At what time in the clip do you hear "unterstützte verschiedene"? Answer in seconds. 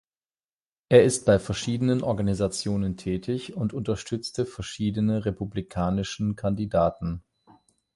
3.71-5.25